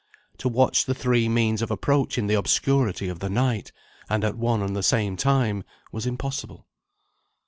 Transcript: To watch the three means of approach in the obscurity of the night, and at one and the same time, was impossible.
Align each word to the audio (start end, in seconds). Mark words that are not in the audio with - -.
To 0.39 0.49
watch 0.49 0.85
the 0.85 0.95
three 0.95 1.29
means 1.29 1.61
of 1.61 1.69
approach 1.69 2.17
in 2.17 2.25
the 2.25 2.33
obscurity 2.33 3.07
of 3.07 3.19
the 3.19 3.29
night, 3.29 3.71
and 4.09 4.23
at 4.23 4.35
one 4.35 4.63
and 4.63 4.75
the 4.75 4.81
same 4.81 5.15
time, 5.15 5.63
was 5.91 6.07
impossible. 6.07 6.65